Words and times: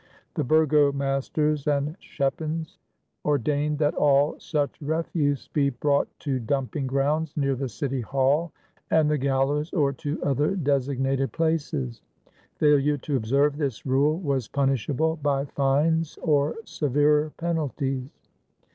The 0.33 0.43
burgomasters 0.43 1.67
and 1.67 1.95
schepens 1.99 2.79
ordained 3.23 3.77
that 3.77 3.93
all 3.93 4.33
such 4.39 4.81
refuse 4.81 5.47
be 5.49 5.69
brought 5.69 6.07
to 6.21 6.39
dumping 6.39 6.87
grounds 6.87 7.37
near 7.37 7.53
the 7.55 7.69
City 7.69 8.01
Hall 8.01 8.51
and 8.89 9.11
the 9.11 9.19
gallows 9.19 9.71
or 9.73 9.93
to 9.93 10.19
other 10.23 10.55
designated 10.55 11.31
places. 11.31 12.01
Failure 12.55 12.97
to 12.97 13.15
observe 13.15 13.57
this 13.57 13.85
rule 13.85 14.17
was 14.17 14.47
punishable 14.47 15.17
by 15.17 15.45
fines 15.45 16.17
or 16.23 16.55
severer 16.65 17.29
penalties. 17.37 18.09